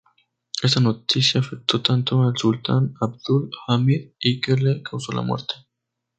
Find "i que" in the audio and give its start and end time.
4.21-4.55